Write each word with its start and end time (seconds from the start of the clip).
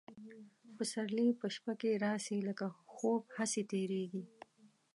پسرلي 0.75 1.27
په 1.39 1.47
شپه 1.55 1.73
کي 1.81 1.91
راسي 2.05 2.37
لکه 2.49 2.65
خوب 2.93 3.21
هسي 3.37 3.63
تیریږي 3.71 4.23